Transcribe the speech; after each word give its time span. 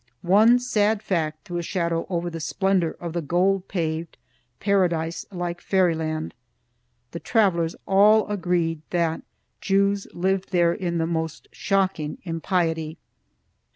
One 0.23 0.57
sad 0.57 1.03
fact 1.03 1.45
threw 1.45 1.59
a 1.59 1.61
shadow 1.61 2.07
over 2.09 2.31
the 2.31 2.39
splendor 2.39 2.93
of 2.99 3.13
the 3.13 3.21
gold 3.21 3.67
paved, 3.67 4.17
Paradise 4.59 5.27
like 5.31 5.61
fairyland. 5.61 6.33
The 7.11 7.19
travelers 7.19 7.75
all 7.87 8.25
agreed 8.27 8.81
that 8.89 9.21
Jews 9.61 10.07
lived 10.11 10.51
there 10.51 10.73
in 10.73 10.97
the 10.97 11.05
most 11.05 11.49
shocking 11.51 12.17
impiety. 12.23 12.97